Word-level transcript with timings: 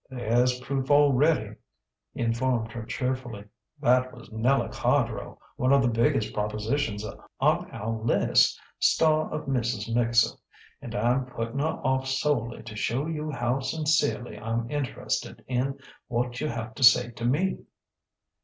"There's 0.09 0.59
proof 0.61 0.89
already," 0.89 1.57
he 2.11 2.21
informed 2.21 2.71
her 2.71 2.83
cheerfully. 2.83 3.43
"That 3.79 4.11
was 4.15 4.31
Nella 4.31 4.69
Cardrow 4.69 5.37
one 5.57 5.71
of 5.71 5.83
the 5.83 5.87
biggest 5.89 6.33
propositions 6.33 7.05
on 7.39 7.69
our 7.69 7.95
list 8.01 8.59
star 8.79 9.31
of 9.31 9.45
'Mrs. 9.45 9.93
Mixer.' 9.93 10.37
And 10.81 10.95
I'm 10.95 11.27
putting 11.27 11.59
her 11.59 11.79
off 11.85 12.07
solely 12.07 12.63
to 12.63 12.75
show 12.75 13.05
you 13.05 13.29
how 13.29 13.59
sincerely 13.59 14.39
I'm 14.39 14.71
interested 14.71 15.45
in 15.47 15.77
what 16.07 16.41
you 16.41 16.47
have 16.47 16.73
to 16.73 16.83
say 16.83 17.11
to 17.11 17.23
me." 17.25 17.57